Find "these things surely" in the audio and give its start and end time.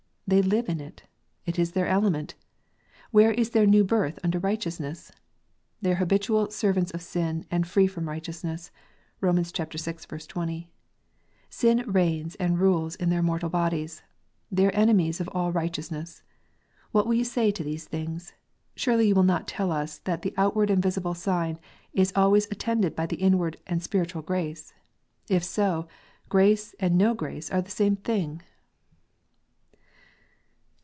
17.65-19.09